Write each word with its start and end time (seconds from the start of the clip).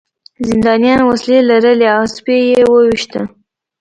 زندانیانو 0.49 1.03
وسلې 1.11 1.39
لرلې 1.49 1.87
او 1.95 2.03
سپي 2.15 2.37
یې 2.51 2.61
وویشتل 2.71 3.23